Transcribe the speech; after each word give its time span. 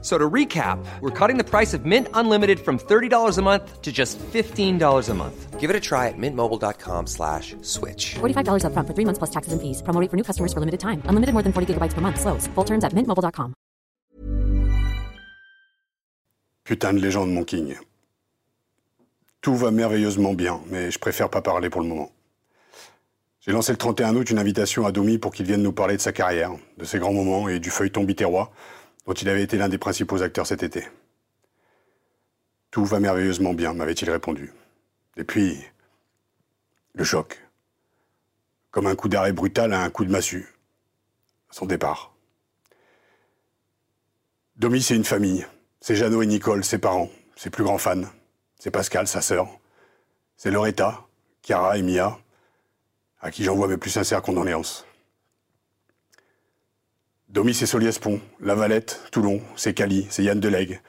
So 0.00 0.16
to 0.16 0.30
recap, 0.30 0.78
we're 1.00 1.10
cutting 1.10 1.38
the 1.38 1.44
price 1.44 1.74
of 1.74 1.84
Mint 1.84 2.06
Unlimited 2.14 2.60
from 2.60 2.78
$30 2.78 3.36
a 3.36 3.42
month 3.42 3.82
to 3.82 3.90
just 3.90 4.16
$15 4.18 5.08
a 5.08 5.14
month. 5.14 5.58
Give 5.58 5.70
it 5.70 5.74
a 5.74 5.80
try 5.80 6.06
at 6.06 6.14
mintmobile.com 6.16 7.08
slash 7.08 7.56
switch. 7.62 8.14
$45 8.20 8.62
upfront 8.62 8.86
for 8.86 8.94
three 8.94 9.04
months 9.04 9.18
plus 9.18 9.30
taxes 9.30 9.52
and 9.52 9.60
fees. 9.60 9.82
Promo 9.82 10.00
rate 10.00 10.08
for 10.08 10.16
new 10.16 10.22
customers 10.22 10.52
for 10.52 10.60
limited 10.60 10.78
time. 10.78 11.02
Unlimited 11.08 11.34
more 11.34 11.42
than 11.42 11.52
40 11.52 11.74
gigabytes 11.74 11.94
per 11.94 12.00
month. 12.00 12.20
Slows. 12.20 12.46
Full 12.54 12.64
terms 12.64 12.84
at 12.84 12.92
mintmobile.com. 12.94 13.54
Putain 16.64 16.92
de 16.92 17.00
légende, 17.00 17.32
mon 17.32 17.44
king. 17.44 17.76
Tout 19.40 19.56
va 19.56 19.70
merveilleusement 19.70 20.34
bien, 20.34 20.60
mais 20.70 20.90
je 20.90 20.98
préfère 20.98 21.30
pas 21.30 21.40
parler 21.40 21.70
pour 21.70 21.80
le 21.80 21.88
moment. 21.88 22.10
J'ai 23.40 23.52
lancé 23.52 23.72
le 23.72 23.78
31 23.78 24.14
août 24.16 24.30
une 24.30 24.38
invitation 24.38 24.84
à 24.84 24.92
Domi 24.92 25.16
pour 25.16 25.32
qu'il 25.32 25.46
vienne 25.46 25.62
nous 25.62 25.72
parler 25.72 25.96
de 25.96 26.02
sa 26.02 26.12
carrière, 26.12 26.52
de 26.76 26.84
ses 26.84 26.98
grands 26.98 27.14
moments 27.14 27.48
et 27.48 27.58
du 27.58 27.70
feuilleton 27.70 28.04
biterrois 28.04 28.52
dont 29.08 29.14
il 29.14 29.28
avait 29.30 29.42
été 29.42 29.56
l'un 29.56 29.70
des 29.70 29.78
principaux 29.78 30.22
acteurs 30.22 30.46
cet 30.46 30.62
été. 30.62 30.86
Tout 32.70 32.84
va 32.84 33.00
merveilleusement 33.00 33.54
bien, 33.54 33.72
m'avait-il 33.72 34.10
répondu. 34.10 34.52
Et 35.16 35.24
puis, 35.24 35.64
le 36.92 37.04
choc. 37.04 37.42
Comme 38.70 38.86
un 38.86 38.94
coup 38.94 39.08
d'arrêt 39.08 39.32
brutal 39.32 39.72
à 39.72 39.80
un 39.80 39.88
coup 39.88 40.04
de 40.04 40.10
massue. 40.10 40.46
Son 41.50 41.64
départ. 41.64 42.14
Domi, 44.56 44.82
c'est 44.82 44.96
une 44.96 45.04
famille. 45.04 45.46
C'est 45.80 45.96
Jeannot 45.96 46.20
et 46.20 46.26
Nicole, 46.26 46.62
ses 46.62 46.76
parents, 46.76 47.08
ses 47.34 47.48
plus 47.48 47.64
grands 47.64 47.78
fans. 47.78 48.02
C'est 48.58 48.70
Pascal, 48.70 49.08
sa 49.08 49.22
sœur. 49.22 49.48
C'est 50.36 50.50
Loretta, 50.50 51.06
Chiara 51.42 51.78
et 51.78 51.82
Mia, 51.82 52.18
à 53.22 53.30
qui 53.30 53.42
j'envoie 53.42 53.68
mes 53.68 53.78
plus 53.78 53.90
sincères 53.90 54.20
condoléances. 54.20 54.84
Domi, 57.28 57.52
c'est 57.52 57.66
Soliespont, 57.66 58.22
La 58.40 58.54
Valette, 58.54 59.02
Toulon, 59.12 59.42
c'est 59.54 59.74
Cali, 59.74 60.06
c'est 60.08 60.24
Yann 60.24 60.40
Delegue, 60.40 60.80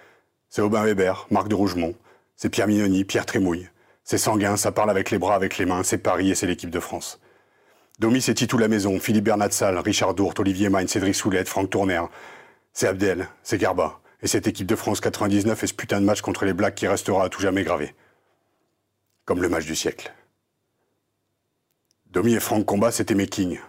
c'est 0.50 0.62
Aubin 0.62 0.86
Weber, 0.86 1.28
Marc 1.32 1.50
de 1.50 1.56
Rougemont, 1.56 1.96
c'est 2.38 2.48
Pierre 2.48 2.68
Mignoni, 2.68 3.04
Pierre 3.04 3.26
Trémouille, 3.26 3.68
c'est 4.06 4.18
Sanguin, 4.18 4.56
ça 4.56 4.72
parle 4.72 4.90
avec 4.90 5.12
les 5.12 5.18
bras, 5.18 5.36
avec 5.36 5.58
les 5.58 5.66
mains, 5.66 5.84
c'est 5.84 5.98
Paris 5.98 6.32
et 6.32 6.36
c'est 6.36 6.48
l'équipe 6.48 6.70
de 6.70 6.80
France. 6.80 7.20
Domi, 8.00 8.22
c'est 8.22 8.36
Titou 8.36 8.58
La 8.58 8.70
Maison, 8.70 9.02
Philippe 9.02 9.26
Bernatsal, 9.26 9.78
Richard 9.80 10.14
Dourte, 10.14 10.40
Olivier 10.40 10.70
Magne, 10.70 10.88
Cédric 10.88 11.14
Soulette, 11.14 11.50
Franck 11.50 11.72
Tourner, 11.72 12.04
c'est 12.72 12.88
Abdel, 12.88 13.28
c'est 13.44 13.58
Garba, 13.58 14.00
et 14.22 14.28
cette 14.28 14.48
équipe 14.48 14.68
de 14.68 14.78
France 14.78 15.02
99 15.02 15.62
et 15.62 15.68
ce 15.68 15.74
putain 15.74 16.00
de 16.00 16.06
match 16.06 16.22
contre 16.22 16.46
les 16.46 16.54
Blacks 16.54 16.76
qui 16.76 16.88
restera 16.88 17.26
à 17.26 17.30
tout 17.30 17.42
jamais 17.42 17.64
gravé. 17.64 17.94
Comme 19.26 19.42
le 19.42 19.50
match 19.50 19.66
du 19.66 19.76
siècle. 19.76 20.14
Domi 22.12 22.34
et 22.34 22.40
Franck 22.40 22.66
Combat, 22.66 22.92
c'était 22.92 23.14
mes 23.14 23.28
kings. 23.28 23.60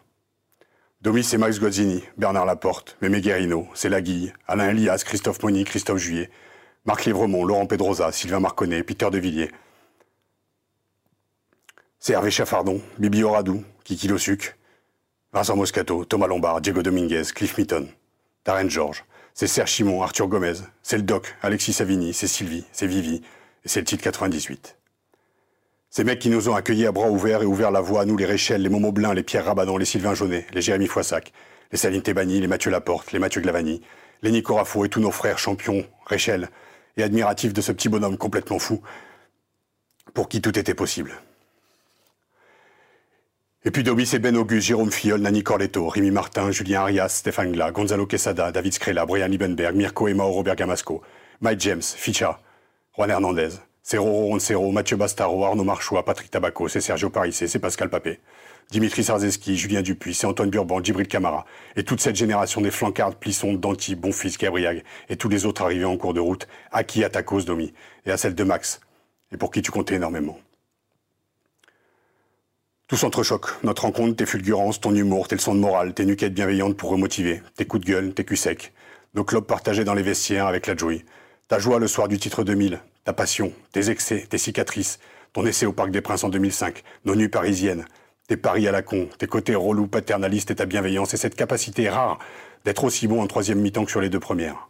Domi, 1.03 1.25
c'est 1.25 1.39
Max 1.39 1.59
Gozzini, 1.59 2.05
Bernard 2.19 2.45
Laporte, 2.45 2.99
Mémé 3.01 3.23
Guérino, 3.23 3.67
c'est 3.73 3.89
Laguille, 3.89 4.35
Alain 4.47 4.69
Elias, 4.69 5.03
Christophe 5.03 5.43
Moni, 5.43 5.65
Christophe 5.65 5.97
Juillet, 5.97 6.29
Marc 6.85 7.07
Lévremont, 7.07 7.47
Laurent 7.47 7.65
Pedrosa, 7.65 8.13
Sylvain 8.13 8.39
Marconnet, 8.39 8.83
Peter 8.83 9.09
De 9.11 9.17
Villiers. 9.17 9.51
C'est 11.99 12.13
Hervé 12.13 12.31
Chaffardon, 12.31 12.83
Bibi 12.99 13.23
Oradou, 13.23 13.65
Kiki 13.83 14.09
Losuc, 14.09 14.59
Vincent 15.33 15.57
Moscato, 15.57 16.05
Thomas 16.05 16.27
Lombard, 16.27 16.61
Diego 16.61 16.83
Dominguez, 16.83 17.33
Cliff 17.35 17.57
Mitton, 17.57 17.89
Darren 18.45 18.69
George. 18.69 19.03
C'est 19.33 19.47
Serge 19.47 19.71
Chimon, 19.71 20.03
Arthur 20.03 20.29
Gomez, 20.29 20.61
c'est 20.83 20.99
le 20.99 21.03
Doc, 21.03 21.35
Alexis 21.41 21.73
Savini, 21.73 22.13
c'est 22.13 22.27
Sylvie, 22.27 22.67
c'est 22.73 22.87
Vivi, 22.87 23.23
et 23.65 23.69
c'est 23.69 23.81
le 23.81 23.87
titre 23.87 24.03
98. 24.03 24.77
Ces 25.93 26.05
mecs 26.05 26.21
qui 26.21 26.31
nous 26.31 26.49
ont 26.49 26.55
accueillis 26.55 26.87
à 26.87 26.93
bras 26.93 27.11
ouverts 27.11 27.43
et 27.43 27.47
ouvert 27.47 27.73
la 27.73 27.81
voie 27.81 28.03
à 28.03 28.05
nous, 28.05 28.17
les 28.17 28.25
Réchelles, 28.25 28.63
les 28.63 28.69
Momo 28.69 28.93
Blin, 28.93 29.13
les 29.13 29.25
Pierre 29.25 29.45
Rabadan, 29.45 29.77
les 29.77 29.85
Sylvain 29.85 30.15
Jaunet, 30.15 30.47
les 30.53 30.63
Jérémy 30.63 30.87
Foissac, 30.87 31.33
les 31.73 31.79
Saline 31.79 32.01
Tebani, 32.01 32.41
les 32.41 32.47
Mathieu 32.47 32.71
Laporte, 32.71 33.11
les 33.11 33.19
Mathieu 33.19 33.41
Glavani, 33.41 33.83
les 34.23 34.31
Nico 34.31 34.57
et 34.85 34.89
tous 34.89 35.01
nos 35.01 35.11
frères 35.11 35.39
champions, 35.39 35.85
Réchelle, 36.07 36.49
et 36.97 37.03
admiratifs 37.03 37.53
de 37.53 37.61
ce 37.61 37.73
petit 37.73 37.89
bonhomme 37.89 38.17
complètement 38.19 38.61
fou, 38.61 38.83
pour 40.15 40.29
qui 40.29 40.41
tout 40.41 40.57
était 40.57 40.75
possible. 40.75 41.13
Et 43.65 43.73
puis 43.73 43.83
Dobis 43.83 44.11
et 44.15 44.21
Ben 44.21 44.37
Auguste, 44.37 44.69
Jérôme 44.69 44.93
Fiol, 44.93 45.21
Nani 45.21 45.43
Corletto, 45.43 45.89
Rémi 45.89 46.13
Martin, 46.13 46.53
Julien 46.53 46.83
Arias, 46.83 47.09
Stéphane 47.09 47.51
Gla, 47.51 47.73
Gonzalo 47.73 48.07
Quesada, 48.07 48.53
David 48.53 48.75
Scrella, 48.75 49.07
Brian 49.07 49.27
Liebenberg, 49.27 49.75
Mirko 49.75 50.07
et 50.07 50.15
Mauro 50.15 50.45
Bergamasco, 50.45 51.03
Mike 51.41 51.61
James, 51.61 51.83
Ficha, 51.83 52.41
Juan 52.97 53.11
Hernandez, 53.11 53.51
c'est 53.83 53.99
Roro 53.99 54.27
Roncero, 54.27 54.71
Mathieu 54.73 54.97
Bastaro, 54.97 55.45
Arnaud 55.45 55.65
Marchois, 55.65 56.05
Patrick 56.05 56.31
Tabaco, 56.31 56.69
c'est 56.69 56.81
Sergio 56.81 57.11
Parissé, 57.11 57.49
c'est 57.49 57.59
Pascal 57.59 57.89
Papé, 57.89 58.21
Dimitri 58.71 59.03
Sarzeski, 59.03 59.57
Julien 59.57 59.83
Dupuis, 59.83 60.15
c'est 60.15 60.27
Antoine 60.27 60.51
Burban, 60.51 60.83
Djibril 60.83 61.09
Camara, 61.09 61.45
et 61.77 61.83
toute 61.83 62.01
cette 62.01 62.17
génération 62.17 62.61
des 62.61 62.71
flancards, 62.71 63.17
Plisson, 63.17 63.55
Danti, 63.55 63.97
Bonfils, 63.97 64.37
Gabriag, 64.39 64.85
et 65.09 65.17
tous 65.17 65.29
les 65.29 65.45
autres 65.47 65.63
arrivés 65.63 65.85
en 65.85 65.97
cours 65.97 66.15
de 66.15 66.21
route, 66.21 66.47
acquis 66.71 67.03
à 67.03 67.11
ta 67.11 67.23
cause, 67.23 67.45
Domi, 67.45 67.73
et 68.07 68.13
à 68.13 68.17
celle 68.17 68.35
de 68.35 68.45
Max, 68.45 68.81
et 69.33 69.37
pour 69.37 69.51
qui 69.51 69.63
tu 69.63 69.71
comptais 69.71 69.97
énormément. 69.97 70.39
Tout 72.87 72.97
s'entrechoque, 72.97 73.47
notre 73.63 73.83
rencontre, 73.83 74.17
tes 74.17 74.27
fulgurances, 74.27 74.81
ton 74.81 74.95
humour, 74.95 75.29
tes 75.29 75.37
leçons 75.37 75.55
de 75.55 75.61
morale, 75.61 75.95
tes 75.95 76.05
nuquettes 76.05 76.35
bienveillantes 76.35 76.77
pour 76.77 76.91
remotiver, 76.91 77.41
tes 77.57 77.65
coups 77.65 77.85
de 77.85 77.91
gueule, 77.91 78.15
tes 78.15 78.25
culs 78.25 78.37
secs, 78.37 78.73
nos 79.15 79.25
clubs 79.25 79.45
partagés 79.45 79.85
dans 79.85 79.95
les 79.95 80.03
vestiaires 80.03 80.47
avec 80.47 80.67
la 80.67 80.77
Joey, 80.77 81.05
ta 81.49 81.59
joie 81.59 81.79
le 81.79 81.87
soir 81.87 82.09
du 82.09 82.19
titre 82.19 82.43
2000, 82.45 82.81
ta 83.05 83.13
passion, 83.13 83.53
tes 83.73 83.91
excès, 83.91 84.27
tes 84.29 84.39
cicatrices, 84.39 84.99
ton 85.33 85.47
essai 85.47 85.67
au 85.67 85.73
Parc 85.73 85.91
des 85.91 86.01
Princes 86.01 86.25
en 86.25 86.29
2005, 86.29 86.83
nos 87.05 87.15
nuits 87.15 87.29
parisiennes, 87.29 87.85
tes 88.29 88.37
paris 88.37 88.69
à 88.69 88.73
la 88.73 88.83
con, 88.83 89.09
tes 89.19 89.27
côtés 89.27 89.55
relous 89.55 89.87
paternalistes 89.87 90.51
et 90.51 90.57
ta 90.57 90.67
bienveillance 90.67 91.15
et 91.15 91.17
cette 91.17 91.35
capacité 91.35 91.89
rare 91.89 92.19
d'être 92.65 92.85
aussi 92.85 93.07
bon 93.07 93.23
en 93.23 93.27
troisième 93.27 93.61
mi-temps 93.61 93.85
que 93.85 93.91
sur 93.91 94.01
les 94.01 94.11
deux 94.11 94.21
premières. 94.21 94.69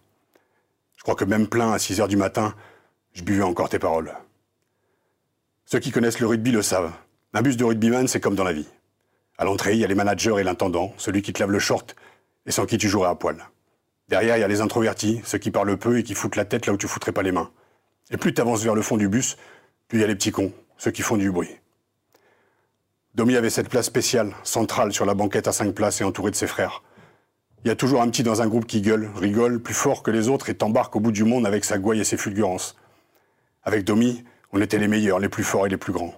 Je 0.96 1.02
crois 1.02 1.14
que 1.14 1.24
même 1.24 1.48
plein 1.48 1.72
à 1.72 1.78
6 1.78 2.00
heures 2.00 2.08
du 2.08 2.16
matin, 2.16 2.54
je 3.12 3.22
buvais 3.22 3.42
encore 3.42 3.68
tes 3.68 3.78
paroles. 3.78 4.14
Ceux 5.64 5.78
qui 5.78 5.90
connaissent 5.90 6.20
le 6.20 6.26
rugby 6.26 6.52
le 6.52 6.62
savent. 6.62 6.92
Un 7.32 7.42
bus 7.42 7.56
de 7.56 7.64
rugbyman, 7.64 8.06
c'est 8.08 8.20
comme 8.20 8.34
dans 8.34 8.44
la 8.44 8.52
vie. 8.52 8.68
À 9.38 9.44
l'entrée, 9.44 9.74
il 9.74 9.80
y 9.80 9.84
a 9.84 9.88
les 9.88 9.94
managers 9.94 10.36
et 10.38 10.42
l'intendant, 10.42 10.92
celui 10.98 11.22
qui 11.22 11.32
te 11.32 11.40
lave 11.40 11.50
le 11.50 11.58
short 11.58 11.96
et 12.46 12.50
sans 12.50 12.66
qui 12.66 12.76
tu 12.76 12.88
jouerais 12.88 13.08
à 13.08 13.14
poil. 13.14 13.48
Derrière, 14.08 14.36
il 14.36 14.40
y 14.40 14.44
a 14.44 14.48
les 14.48 14.60
introvertis, 14.60 15.20
ceux 15.24 15.38
qui 15.38 15.50
parlent 15.50 15.76
peu 15.76 15.98
et 15.98 16.02
qui 16.02 16.14
foutent 16.14 16.36
la 16.36 16.44
tête 16.44 16.66
là 16.66 16.72
où 16.72 16.76
tu 16.76 16.88
foutrais 16.88 17.12
pas 17.12 17.22
les 17.22 17.32
mains. 17.32 17.50
Et 18.10 18.16
plus 18.16 18.34
tu 18.34 18.40
avances 18.40 18.62
vers 18.62 18.74
le 18.74 18.82
fond 18.82 18.96
du 18.96 19.08
bus, 19.08 19.36
plus 19.88 19.98
il 19.98 20.00
y 20.00 20.04
a 20.04 20.06
les 20.06 20.14
petits 20.14 20.32
cons, 20.32 20.52
ceux 20.76 20.90
qui 20.90 21.02
font 21.02 21.16
du 21.16 21.30
bruit. 21.30 21.56
Domi 23.14 23.36
avait 23.36 23.50
cette 23.50 23.68
place 23.68 23.86
spéciale, 23.86 24.34
centrale, 24.44 24.92
sur 24.92 25.04
la 25.04 25.14
banquette 25.14 25.48
à 25.48 25.52
cinq 25.52 25.74
places 25.74 26.00
et 26.00 26.04
entouré 26.04 26.30
de 26.30 26.36
ses 26.36 26.46
frères. 26.46 26.82
Il 27.64 27.68
y 27.68 27.70
a 27.70 27.76
toujours 27.76 28.00
un 28.00 28.08
petit 28.08 28.22
dans 28.22 28.40
un 28.40 28.46
groupe 28.46 28.66
qui 28.66 28.80
gueule, 28.80 29.10
rigole, 29.16 29.60
plus 29.60 29.74
fort 29.74 30.02
que 30.02 30.10
les 30.10 30.28
autres 30.28 30.48
et 30.48 30.54
t'embarque 30.54 30.96
au 30.96 31.00
bout 31.00 31.12
du 31.12 31.24
monde 31.24 31.46
avec 31.46 31.64
sa 31.64 31.78
gouaille 31.78 32.00
et 32.00 32.04
ses 32.04 32.16
fulgurances. 32.16 32.76
Avec 33.62 33.84
Domi, 33.84 34.24
on 34.52 34.60
était 34.60 34.78
les 34.78 34.88
meilleurs, 34.88 35.18
les 35.18 35.28
plus 35.28 35.44
forts 35.44 35.66
et 35.66 35.68
les 35.68 35.76
plus 35.76 35.92
grands. 35.92 36.14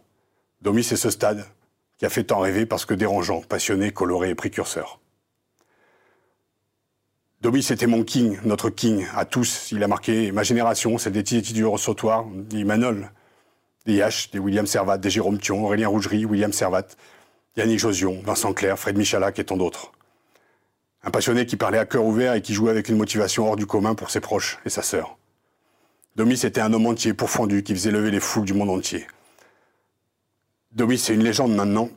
Domi, 0.61 0.85
c'est 0.85 0.97
ce 0.97 1.11
stade 1.11 1.45
qui 1.99 2.07
a 2.07 2.09
fait 2.09 2.25
tant 2.25 2.39
rêver 2.39 2.67
parce 2.67 2.85
que 2.85 2.95
dérangeant, 2.95 3.43
passionné, 3.43 3.91
coloré 3.91 4.31
et 4.31 4.35
précurseur. 4.35 5.02
Domi, 7.43 7.61
c'était 7.61 7.89
mon 7.89 8.05
king, 8.05 8.39
notre 8.45 8.71
king, 8.71 9.05
à 9.17 9.25
tous. 9.25 9.73
Il 9.73 9.83
a 9.83 9.89
marqué 9.89 10.31
ma 10.31 10.45
génération, 10.45 10.97
c'est 10.97 11.11
des 11.11 11.25
Titi 11.25 11.53
du 11.53 11.65
sautoir, 11.77 12.25
des 12.33 12.63
Manol, 12.63 13.11
des 13.85 13.95
Yash, 13.95 14.31
des 14.31 14.39
William 14.39 14.65
Servat, 14.65 14.99
des 14.99 15.11
Jérôme 15.11 15.39
Thion, 15.39 15.65
Aurélien 15.65 15.89
Rougerie, 15.89 16.25
William 16.25 16.53
Servat, 16.53 16.87
Yannick 17.57 17.81
Josion, 17.81 18.23
Vincent 18.25 18.53
Clair, 18.53 18.79
Fred 18.79 18.97
Michalak 18.97 19.41
et 19.41 19.45
tant 19.45 19.57
d'autres. 19.57 19.91
Un 21.03 21.11
passionné 21.11 21.45
qui 21.45 21.57
parlait 21.57 21.79
à 21.79 21.85
cœur 21.85 22.05
ouvert 22.05 22.35
et 22.35 22.43
qui 22.43 22.55
jouait 22.55 22.71
avec 22.71 22.89
une 22.89 22.97
motivation 22.97 23.49
hors 23.49 23.57
du 23.57 23.67
commun 23.67 23.97
pour 23.97 24.11
ses 24.11 24.21
proches 24.21 24.61
et 24.65 24.71
sa 24.71 24.83
sœur. 24.83 25.19
Domi, 26.15 26.37
c'était 26.37 26.61
un 26.61 26.73
homme 26.73 26.87
entier, 26.87 27.13
pourfendu, 27.13 27.65
qui 27.65 27.75
faisait 27.75 27.91
lever 27.91 28.13
les 28.13 28.21
foules 28.21 28.45
du 28.45 28.55
monde 28.55 28.71
entier. 28.71 29.05
Domi, 30.71 30.97
c'est 30.97 31.15
une 31.15 31.25
légende 31.25 31.57
maintenant, 31.57 31.89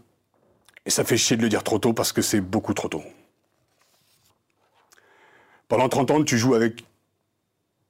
et 0.88 0.90
ça 0.90 1.04
fait 1.04 1.18
chier 1.18 1.38
de 1.38 1.44
le 1.44 1.50
dire 1.50 1.62
trop 1.62 1.78
tôt 1.78 1.94
parce 1.94 2.14
que 2.14 2.24
c'est 2.24 2.42
beaucoup 2.42 2.74
trop 2.74 2.88
tôt. 2.88 3.04
Pendant 5.68 5.90
30 5.90 6.12
ans, 6.12 6.24
tu 6.24 6.38
joues 6.38 6.54
avec 6.54 6.86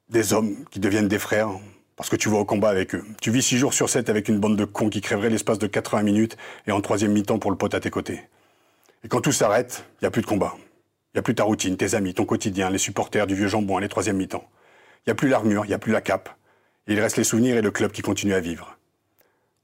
des 0.08 0.32
hommes 0.32 0.64
qui 0.70 0.80
deviennent 0.80 1.08
des 1.08 1.18
frères 1.18 1.50
parce 1.94 2.08
que 2.08 2.16
tu 2.16 2.30
vas 2.30 2.38
au 2.38 2.44
combat 2.44 2.70
avec 2.70 2.94
eux. 2.94 3.04
Tu 3.20 3.30
vis 3.30 3.42
6 3.42 3.58
jours 3.58 3.74
sur 3.74 3.90
7 3.90 4.08
avec 4.08 4.28
une 4.28 4.38
bande 4.38 4.56
de 4.56 4.64
cons 4.64 4.88
qui 4.88 5.02
crèveraient 5.02 5.28
l'espace 5.28 5.58
de 5.58 5.66
80 5.66 6.02
minutes 6.02 6.36
et 6.66 6.72
en 6.72 6.80
troisième 6.80 7.12
mi-temps 7.12 7.38
pour 7.38 7.50
le 7.50 7.56
pote 7.58 7.74
à 7.74 7.80
tes 7.80 7.90
côtés. 7.90 8.22
Et 9.04 9.08
quand 9.08 9.20
tout 9.20 9.32
s'arrête, 9.32 9.84
il 10.00 10.04
n'y 10.04 10.08
a 10.08 10.10
plus 10.10 10.22
de 10.22 10.26
combat. 10.26 10.54
Il 10.56 11.16
n'y 11.16 11.20
a 11.20 11.22
plus 11.22 11.34
ta 11.34 11.44
routine, 11.44 11.76
tes 11.76 11.94
amis, 11.94 12.14
ton 12.14 12.24
quotidien, 12.24 12.70
les 12.70 12.78
supporters 12.78 13.26
du 13.26 13.34
vieux 13.34 13.48
jambon 13.48 13.78
les 13.78 13.88
troisième 13.88 14.16
mi-temps. 14.16 14.48
Il 15.00 15.10
n'y 15.10 15.12
a 15.12 15.14
plus 15.14 15.28
l'armure, 15.28 15.66
il 15.66 15.68
n'y 15.68 15.74
a 15.74 15.78
plus 15.78 15.92
la 15.92 16.00
cape. 16.00 16.30
Il 16.86 16.98
reste 16.98 17.18
les 17.18 17.24
souvenirs 17.24 17.56
et 17.56 17.62
le 17.62 17.70
club 17.70 17.92
qui 17.92 18.00
continue 18.00 18.34
à 18.34 18.40
vivre. 18.40 18.78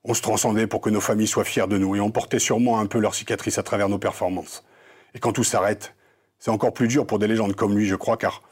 On 0.05 0.13
se 0.13 0.21
transcendait 0.21 0.67
pour 0.67 0.81
que 0.83 0.91
nos 0.91 1.01
familles 1.01 1.29
soient 1.29 1.45
fières 1.45 1.69
de 1.69 1.79
nous 1.79 1.97
et 1.97 2.01
on 2.01 2.11
portait 2.11 2.39
sûrement 2.39 2.79
un 2.79 2.87
peu 2.87 2.99
leurs 2.99 3.15
cicatrices 3.15 3.59
à 3.59 3.63
travers 3.63 3.89
nos 3.89 3.99
performances. 3.99 4.65
Et 5.15 5.19
quand 5.19 5.33
tout 5.33 5.45
s'arrête, 5.45 5.95
c'est 6.43 6.51
encore 6.51 6.75
plus 6.75 6.89
dur 6.89 7.07
pour 7.07 7.21
des 7.21 7.29
légendes 7.29 7.55
comme 7.55 7.79
lui, 7.79 7.87
je 7.87 7.95
crois, 7.95 8.17
car 8.17 8.43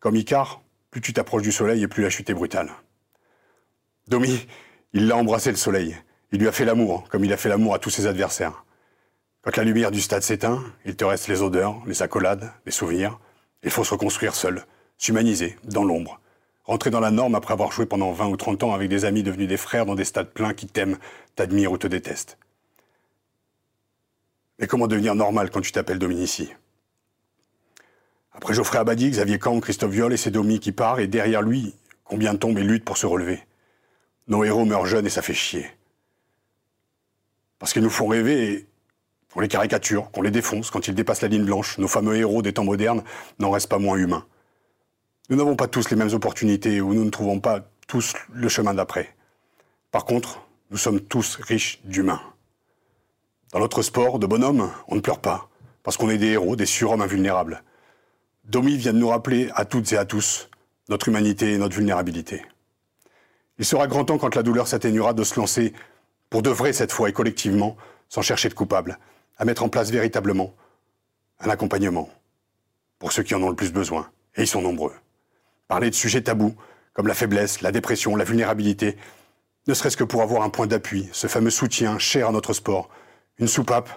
Comme 0.00 0.16
Icare, 0.16 0.60
plus 0.90 1.00
tu 1.00 1.12
t'approches 1.12 1.44
du 1.44 1.52
soleil 1.52 1.84
et 1.84 1.86
plus 1.86 2.02
la 2.02 2.10
chute 2.10 2.28
est 2.30 2.34
brutale. 2.34 2.72
Domi, 4.08 4.48
il 4.92 5.06
l'a 5.06 5.16
embrassé 5.16 5.52
le 5.52 5.56
soleil. 5.56 5.96
Il 6.32 6.40
lui 6.40 6.48
a 6.48 6.52
fait 6.52 6.64
l'amour, 6.64 7.04
comme 7.08 7.24
il 7.24 7.32
a 7.32 7.36
fait 7.36 7.48
l'amour 7.48 7.74
à 7.74 7.78
tous 7.78 7.90
ses 7.90 8.08
adversaires. 8.08 8.64
Quand 9.42 9.56
la 9.56 9.62
lumière 9.62 9.92
du 9.92 10.00
stade 10.00 10.24
s'éteint, 10.24 10.64
il 10.84 10.96
te 10.96 11.04
reste 11.04 11.28
les 11.28 11.40
odeurs, 11.40 11.80
les 11.86 12.02
accolades, 12.02 12.50
les 12.66 12.72
souvenirs. 12.72 13.20
Il 13.62 13.70
faut 13.70 13.84
se 13.84 13.92
reconstruire 13.92 14.34
seul, 14.34 14.64
s'humaniser, 14.96 15.56
dans 15.62 15.84
l'ombre. 15.84 16.20
Rentrer 16.64 16.90
dans 16.90 16.98
la 16.98 17.12
norme 17.12 17.36
après 17.36 17.52
avoir 17.52 17.70
joué 17.70 17.86
pendant 17.86 18.10
20 18.10 18.26
ou 18.26 18.36
30 18.36 18.64
ans 18.64 18.74
avec 18.74 18.88
des 18.88 19.04
amis 19.04 19.22
devenus 19.22 19.46
des 19.46 19.56
frères 19.56 19.86
dans 19.86 19.94
des 19.94 20.04
stades 20.04 20.32
pleins 20.32 20.54
qui 20.54 20.66
t'aiment, 20.66 20.98
t'admirent 21.36 21.70
ou 21.70 21.78
te 21.78 21.86
détestent. 21.86 22.36
Mais 24.58 24.66
comment 24.66 24.88
devenir 24.88 25.14
normal 25.14 25.50
quand 25.50 25.60
tu 25.60 25.70
t'appelles 25.70 26.00
Dominici? 26.00 26.50
Après 28.38 28.54
Geoffrey 28.54 28.78
Abadi, 28.78 29.10
Xavier 29.10 29.40
Camp, 29.40 29.58
Christophe 29.58 29.90
Viol 29.90 30.12
et 30.12 30.16
c'est 30.16 30.30
Domi 30.30 30.60
qui 30.60 30.70
part, 30.70 31.00
et 31.00 31.08
derrière 31.08 31.42
lui, 31.42 31.74
combien 32.04 32.36
tombent 32.36 32.58
et 32.58 32.62
luttent 32.62 32.84
pour 32.84 32.96
se 32.96 33.04
relever? 33.04 33.42
Nos 34.28 34.44
héros 34.44 34.64
meurent 34.64 34.86
jeunes 34.86 35.06
et 35.06 35.10
ça 35.10 35.22
fait 35.22 35.34
chier. 35.34 35.66
Parce 37.58 37.72
qu'ils 37.72 37.82
nous 37.82 37.90
font 37.90 38.06
rêver 38.06 38.52
et 38.52 38.66
on 39.34 39.40
les 39.40 39.48
caricature, 39.48 40.12
qu'on 40.12 40.22
les 40.22 40.30
défonce 40.30 40.70
quand 40.70 40.86
ils 40.86 40.94
dépassent 40.94 41.22
la 41.22 41.28
ligne 41.28 41.44
blanche. 41.44 41.78
Nos 41.78 41.88
fameux 41.88 42.14
héros 42.14 42.40
des 42.40 42.52
temps 42.52 42.62
modernes 42.62 43.02
n'en 43.40 43.50
restent 43.50 43.68
pas 43.68 43.80
moins 43.80 43.96
humains. 43.96 44.24
Nous 45.30 45.36
n'avons 45.36 45.56
pas 45.56 45.66
tous 45.66 45.90
les 45.90 45.96
mêmes 45.96 46.14
opportunités 46.14 46.80
ou 46.80 46.94
nous 46.94 47.04
ne 47.04 47.10
trouvons 47.10 47.40
pas 47.40 47.68
tous 47.88 48.14
le 48.32 48.48
chemin 48.48 48.72
d'après. 48.72 49.16
Par 49.90 50.04
contre, 50.04 50.46
nous 50.70 50.76
sommes 50.76 51.00
tous 51.00 51.38
riches 51.40 51.80
d'humains. 51.82 52.22
Dans 53.52 53.58
notre 53.58 53.82
sport 53.82 54.20
de 54.20 54.26
bonhomme, 54.28 54.70
on 54.86 54.94
ne 54.94 55.00
pleure 55.00 55.20
pas, 55.20 55.48
parce 55.82 55.96
qu'on 55.96 56.08
est 56.08 56.18
des 56.18 56.28
héros, 56.28 56.54
des 56.54 56.66
surhommes 56.66 57.02
invulnérables. 57.02 57.64
Domi 58.48 58.78
vient 58.78 58.94
de 58.94 58.98
nous 58.98 59.08
rappeler 59.08 59.50
à 59.54 59.66
toutes 59.66 59.92
et 59.92 59.98
à 59.98 60.06
tous 60.06 60.48
notre 60.88 61.08
humanité 61.08 61.52
et 61.52 61.58
notre 61.58 61.76
vulnérabilité. 61.76 62.46
Il 63.58 63.66
sera 63.66 63.86
grand 63.86 64.06
temps, 64.06 64.16
quand 64.16 64.34
la 64.34 64.42
douleur 64.42 64.66
s'atténuera, 64.66 65.12
de 65.12 65.22
se 65.22 65.38
lancer, 65.38 65.74
pour 66.30 66.40
de 66.40 66.48
vrai 66.48 66.72
cette 66.72 66.90
fois 66.90 67.10
et 67.10 67.12
collectivement, 67.12 67.76
sans 68.08 68.22
chercher 68.22 68.48
de 68.48 68.54
coupable, 68.54 68.98
à 69.36 69.44
mettre 69.44 69.64
en 69.64 69.68
place 69.68 69.90
véritablement 69.90 70.54
un 71.40 71.50
accompagnement 71.50 72.08
pour 72.98 73.12
ceux 73.12 73.22
qui 73.22 73.34
en 73.34 73.42
ont 73.42 73.50
le 73.50 73.54
plus 73.54 73.70
besoin, 73.70 74.08
et 74.34 74.42
ils 74.42 74.48
sont 74.48 74.62
nombreux. 74.62 74.94
Parler 75.68 75.90
de 75.90 75.94
sujets 75.94 76.22
tabous, 76.22 76.56
comme 76.94 77.06
la 77.06 77.14
faiblesse, 77.14 77.60
la 77.60 77.70
dépression, 77.70 78.16
la 78.16 78.24
vulnérabilité, 78.24 78.96
ne 79.66 79.74
serait-ce 79.74 79.98
que 79.98 80.04
pour 80.04 80.22
avoir 80.22 80.42
un 80.42 80.48
point 80.48 80.66
d'appui, 80.66 81.06
ce 81.12 81.26
fameux 81.26 81.50
soutien 81.50 81.98
cher 81.98 82.28
à 82.28 82.32
notre 82.32 82.54
sport, 82.54 82.88
une 83.38 83.46
soupape, 83.46 83.90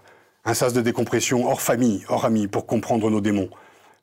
un 0.43 0.53
sas 0.53 0.73
de 0.73 0.81
décompression 0.81 1.47
hors 1.47 1.61
famille, 1.61 2.03
hors 2.09 2.25
amis, 2.25 2.47
pour 2.47 2.65
comprendre 2.65 3.09
nos 3.09 3.21
démons, 3.21 3.49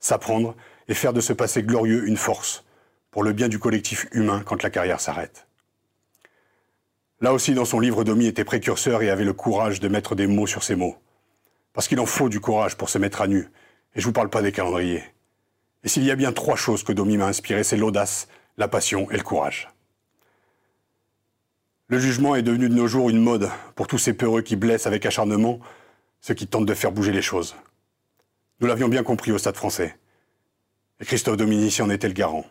s'apprendre 0.01 0.55
et 0.89 0.95
faire 0.95 1.13
de 1.13 1.21
ce 1.21 1.33
passé 1.33 1.63
glorieux 1.63 2.07
une 2.07 2.17
force, 2.17 2.65
pour 3.11 3.23
le 3.23 3.33
bien 3.33 3.49
du 3.49 3.59
collectif 3.59 4.07
humain 4.13 4.43
quand 4.45 4.63
la 4.63 4.71
carrière 4.71 5.01
s'arrête. 5.01 5.47
Là 7.21 7.33
aussi, 7.33 7.53
dans 7.53 7.65
son 7.65 7.81
livre, 7.81 8.05
Domi 8.05 8.27
était 8.27 8.45
précurseur 8.45 9.03
et 9.03 9.11
avait 9.11 9.25
le 9.25 9.33
courage 9.33 9.81
de 9.81 9.89
mettre 9.89 10.15
des 10.15 10.27
mots 10.27 10.47
sur 10.47 10.63
ces 10.63 10.77
mots. 10.77 10.97
Parce 11.73 11.89
qu'il 11.89 11.99
en 11.99 12.07
faut 12.07 12.29
du 12.29 12.41
courage 12.41 12.77
pour 12.77 12.89
se 12.89 12.99
mettre 12.99 13.21
à 13.21 13.27
nu. 13.27 13.49
Et 13.95 14.01
je 14.01 14.05
vous 14.05 14.13
parle 14.13 14.31
pas 14.31 14.43
des 14.43 14.53
calendriers. 14.53 15.03
Et 15.83 15.89
s'il 15.89 16.05
y 16.05 16.11
a 16.11 16.17
bien 16.17 16.33
trois 16.33 16.57
choses 16.57 16.85
que 16.85 16.93
Domi 16.93 17.17
m'a 17.17 17.27
inspiré, 17.27 17.65
c'est 17.65 17.77
l'audace, 17.77 18.29
la 18.57 18.69
passion 18.69 19.11
et 19.11 19.17
le 19.17 19.23
courage. 19.23 19.69
Le 21.89 21.99
jugement 21.99 22.37
est 22.37 22.43
devenu 22.43 22.69
de 22.69 22.75
nos 22.75 22.87
jours 22.87 23.11
une 23.11 23.21
mode 23.21 23.51
pour 23.75 23.87
tous 23.87 23.99
ces 23.99 24.13
peureux 24.13 24.43
qui 24.43 24.57
blessent 24.57 24.87
avec 24.87 25.07
acharnement 25.07 25.59
ceux 26.21 26.35
qui 26.35 26.47
tentent 26.47 26.67
de 26.67 26.75
faire 26.75 26.93
bouger 26.93 27.13
les 27.13 27.23
choses. 27.23 27.57
Nous 28.61 28.67
l'avions 28.67 28.89
bien 28.89 29.05
compris 29.05 29.31
au 29.31 29.39
Stade 29.39 29.57
français. 29.57 29.97
Et 31.01 31.05
Christophe 31.05 31.37
Dominici 31.37 31.81
en 31.81 31.91
était 31.91 32.09
le 32.09 32.15
garant. 32.15 32.45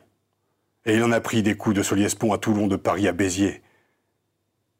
Et 0.86 0.96
il 0.96 1.04
en 1.04 1.12
a 1.12 1.20
pris 1.20 1.44
des 1.44 1.58
coups 1.58 1.76
de 1.76 1.84
Soliespont 1.84 2.32
à 2.32 2.38
Toulon, 2.38 2.68
de 2.68 2.78
Paris 2.78 3.10
à 3.10 3.12
Béziers. 3.12 3.62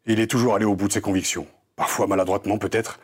Il 0.06 0.22
est 0.22 0.32
toujours 0.32 0.56
allé 0.56 0.64
au 0.64 0.76
bout 0.76 0.88
de 0.88 0.94
ses 0.94 1.02
convictions. 1.02 1.48
Parfois 1.76 2.08
maladroitement 2.08 2.58
peut-être, 2.58 3.00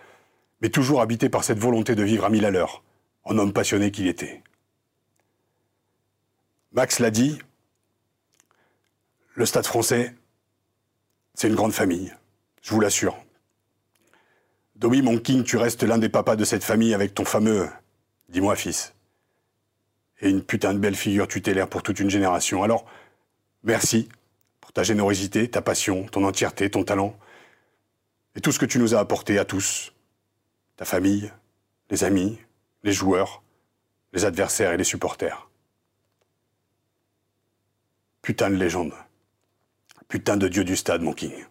mais 0.61 0.69
toujours 0.69 1.01
habité 1.01 1.27
par 1.27 1.43
cette 1.43 1.59
volonté 1.59 1.95
de 1.95 2.03
vivre 2.03 2.23
à 2.23 2.29
mille 2.29 2.45
à 2.45 2.51
l'heure, 2.51 2.81
en 3.25 3.37
homme 3.37 3.51
passionné 3.51 3.91
qu'il 3.91 4.07
était. 4.07 4.41
Max 6.71 6.99
l'a 6.99 7.11
dit, 7.11 7.39
le 9.35 9.45
Stade 9.45 9.65
français, 9.65 10.15
c'est 11.33 11.49
une 11.49 11.55
grande 11.55 11.73
famille, 11.73 12.13
je 12.61 12.73
vous 12.73 12.79
l'assure. 12.79 13.17
Domi, 14.75 15.01
mon 15.01 15.19
king, 15.19 15.43
tu 15.43 15.57
restes 15.57 15.83
l'un 15.83 15.97
des 15.97 16.09
papas 16.09 16.37
de 16.37 16.45
cette 16.45 16.63
famille 16.63 16.93
avec 16.93 17.13
ton 17.13 17.25
fameux 17.25 17.69
Dis-moi, 18.33 18.55
fils. 18.55 18.95
Et 20.19 20.29
une 20.29 20.43
putain 20.43 20.73
de 20.73 20.79
belle 20.79 20.95
figure 20.95 21.27
tutélaire 21.27 21.69
pour 21.69 21.83
toute 21.83 21.99
une 21.99 22.09
génération. 22.09 22.63
Alors, 22.63 22.83
merci 23.61 24.09
pour 24.59 24.73
ta 24.73 24.81
générosité, 24.81 25.47
ta 25.47 25.61
passion, 25.61 26.05
ton 26.05 26.23
entièreté, 26.23 26.69
ton 26.71 26.83
talent, 26.83 27.15
et 28.35 28.41
tout 28.41 28.51
ce 28.51 28.57
que 28.57 28.65
tu 28.65 28.79
nous 28.79 28.95
as 28.95 28.99
apporté 28.99 29.37
à 29.37 29.45
tous, 29.45 29.93
ta 30.77 30.85
famille, 30.85 31.31
les 31.91 32.03
amis, 32.03 32.39
les 32.81 32.91
joueurs, 32.91 33.43
les 34.13 34.25
adversaires 34.25 34.71
et 34.71 34.77
les 34.77 34.83
supporters. 34.83 35.47
Putain 38.23 38.49
de 38.49 38.55
légende. 38.55 38.93
Putain 40.07 40.37
de 40.37 40.47
dieu 40.47 40.63
du 40.63 40.75
stade, 40.75 41.03
mon 41.03 41.13
king. 41.13 41.45